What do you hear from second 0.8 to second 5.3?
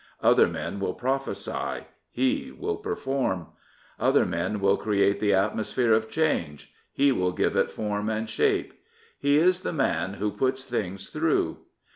prophesy; he will perform. Other men will create